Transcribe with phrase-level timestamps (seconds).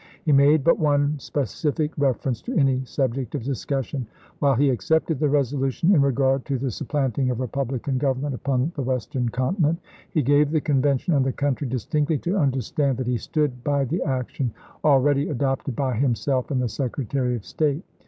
[0.23, 4.07] He made but one spe cific reference to any subject of discussion.
[4.39, 8.71] While he accepted the resolution in regard to the sup planting of republican government upon
[8.75, 9.59] the West 78 ABRAHAM LINCOLN chap.
[9.61, 9.69] in.
[9.69, 13.63] ern continent, he gave the Convention and the country distinctly to understand that he stood
[13.63, 14.51] by the action
[14.83, 17.83] already adopted by himself and the Secretary of State.